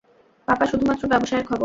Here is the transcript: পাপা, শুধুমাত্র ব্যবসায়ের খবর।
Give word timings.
পাপা, 0.47 0.65
শুধুমাত্র 0.65 1.03
ব্যবসায়ের 1.07 1.45
খবর। 1.45 1.59